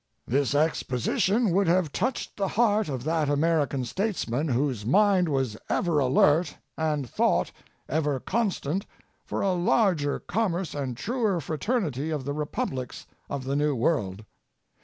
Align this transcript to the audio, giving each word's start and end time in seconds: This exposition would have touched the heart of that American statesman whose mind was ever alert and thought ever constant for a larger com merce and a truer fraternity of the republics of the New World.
This 0.25 0.55
exposition 0.55 1.51
would 1.51 1.67
have 1.67 1.91
touched 1.91 2.35
the 2.35 2.47
heart 2.47 2.89
of 2.89 3.03
that 3.03 3.29
American 3.29 3.85
statesman 3.85 4.47
whose 4.47 4.83
mind 4.83 5.29
was 5.29 5.57
ever 5.69 5.99
alert 5.99 6.57
and 6.75 7.07
thought 7.07 7.51
ever 7.87 8.19
constant 8.19 8.87
for 9.23 9.41
a 9.43 9.53
larger 9.53 10.19
com 10.19 10.53
merce 10.53 10.73
and 10.73 10.93
a 10.93 10.99
truer 10.99 11.39
fraternity 11.39 12.09
of 12.09 12.25
the 12.25 12.33
republics 12.33 13.05
of 13.29 13.43
the 13.43 13.55
New 13.55 13.75
World. 13.75 14.25